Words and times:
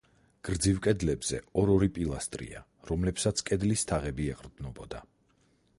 გრძივ 0.47 0.77
კედლებზე 0.85 1.41
ორ-ორი 1.63 1.89
პილასტრია, 1.97 2.63
რომლებსაც 2.93 3.45
კედლის 3.51 3.87
თაღები 3.93 4.31
ეყრდნობოდა. 4.37 5.07